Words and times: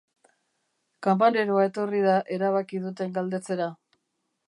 Kamareroa 1.09 1.67
etorri 1.69 2.01
da 2.09 2.17
erabaki 2.39 2.85
duten 2.89 3.17
galdetzera. 3.19 3.73